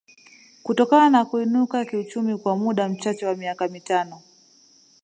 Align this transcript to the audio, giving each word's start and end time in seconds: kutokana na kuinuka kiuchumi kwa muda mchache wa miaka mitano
kutokana 0.63 1.09
na 1.09 1.25
kuinuka 1.25 1.85
kiuchumi 1.85 2.37
kwa 2.37 2.57
muda 2.57 2.89
mchache 2.89 3.25
wa 3.25 3.35
miaka 3.35 3.67
mitano 3.67 4.21